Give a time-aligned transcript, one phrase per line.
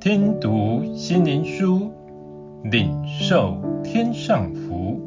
[0.00, 1.90] 听读心灵书，
[2.62, 5.00] 领受天上福。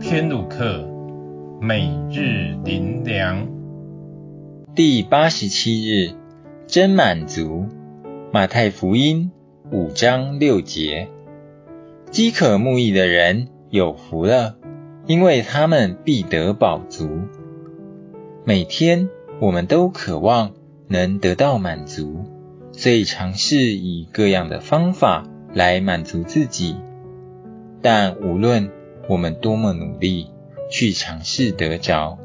[0.00, 0.88] 天路客，
[1.60, 3.46] 每日灵粮，
[4.74, 6.14] 第八十七日，
[6.66, 7.66] 真满足。
[8.32, 9.30] 马太福音
[9.70, 11.08] 五章六节：
[12.10, 14.56] 饥渴慕义的人有福了，
[15.06, 17.06] 因为他们必得饱足。
[18.46, 20.52] 每天我们都渴望
[20.88, 22.24] 能得到满足。
[22.82, 26.74] 所以尝试以各样的方法来满足自己，
[27.80, 28.72] 但无论
[29.08, 30.26] 我们多么努力
[30.68, 32.18] 去尝试得着，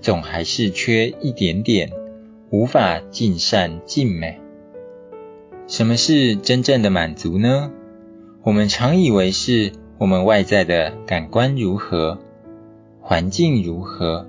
[0.00, 1.92] 总还是缺一点点，
[2.50, 4.40] 无法尽善尽美。
[5.68, 7.70] 什么是真正的满足呢？
[8.42, 12.18] 我们常以为是我们外在的感官如何，
[13.00, 14.26] 环境如何，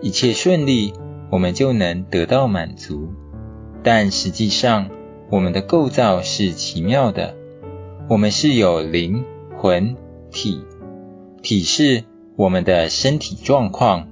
[0.00, 0.92] 一切顺利，
[1.30, 3.12] 我们就能得到满足。
[3.84, 4.90] 但实际上，
[5.34, 7.34] 我们的构造是奇妙的。
[8.08, 9.24] 我们是有灵
[9.56, 9.96] 魂
[10.30, 10.62] 体，
[11.42, 12.04] 体是
[12.36, 14.06] 我们的身体状况，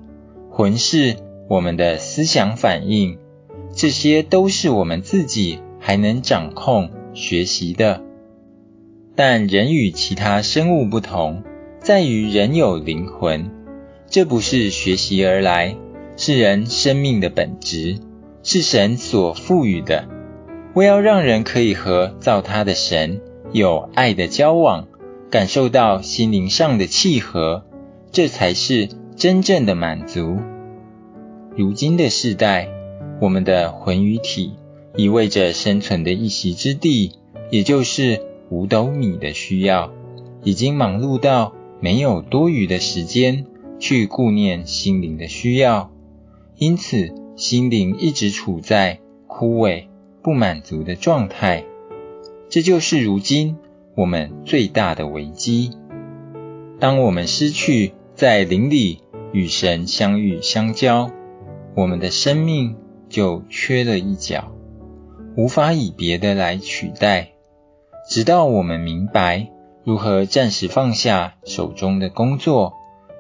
[0.51, 1.15] 魂是
[1.49, 3.19] 我们的思想反应，
[3.73, 8.03] 这些都是我们自己还能掌控、学习的。
[9.15, 11.45] 但人与其他生物不同，
[11.79, 13.49] 在于人有灵魂，
[14.09, 15.77] 这不是学习而来，
[16.17, 18.01] 是人生命的本质。
[18.45, 20.09] 是神所赋予的，
[20.75, 23.21] 为要让人可以和造他的神
[23.53, 24.89] 有爱的交往，
[25.31, 27.65] 感受到心灵上的契合，
[28.11, 30.39] 这才是真正的满足。
[31.55, 32.69] 如今的世代，
[33.21, 34.55] 我们的魂与体
[34.97, 37.13] 意味着生存的一席之地，
[37.51, 39.93] 也就是五斗米的需要，
[40.43, 43.45] 已经忙碌到没有多余的时间
[43.79, 45.91] 去顾念心灵的需要，
[46.57, 49.85] 因此，心灵一直处在枯萎、
[50.23, 51.65] 不满足的状态，
[52.49, 53.57] 这就是如今
[53.97, 55.73] 我们最大的危机。
[56.79, 59.03] 当我们失去在灵里
[59.33, 61.11] 与神相遇相交，
[61.75, 62.77] 我们的生命
[63.09, 64.53] 就缺了一角，
[65.37, 67.33] 无法以别的来取代。
[68.09, 69.49] 直到我们明白
[69.85, 72.75] 如何暂时放下手中的工作，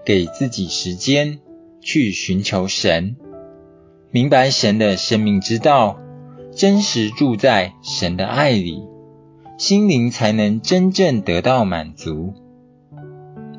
[0.04, 1.40] 给自己时间
[1.80, 3.16] 去寻求神。
[4.10, 5.98] 明白神的生命之道，
[6.54, 8.82] 真实住在神的爱里，
[9.58, 12.34] 心灵才能真正得到满足。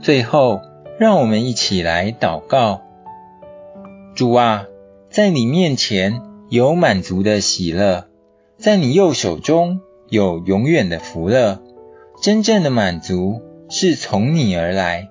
[0.01, 0.61] 最后，
[0.99, 2.81] 让我们一起来祷告：
[4.15, 4.65] 主啊，
[5.09, 8.05] 在你面前有满足的喜乐，
[8.57, 9.79] 在你右手中
[10.09, 11.59] 有永远的福乐。
[12.21, 15.09] 真正的满足是从你而来，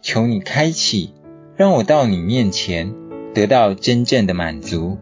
[0.00, 1.12] 求你开启，
[1.56, 2.94] 让我到你面前。
[3.34, 4.96] 得到真正的满足，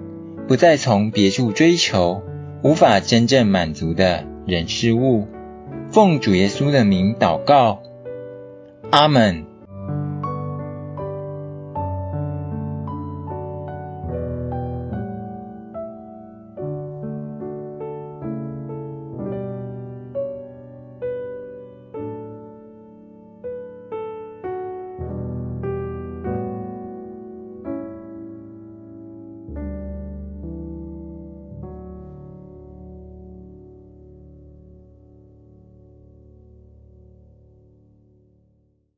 [0.47, 2.22] 不再从别处追求
[2.62, 5.27] 无法真正满足的人事物。
[5.91, 7.82] 奉主耶稣的名祷告，
[8.91, 9.47] 阿门。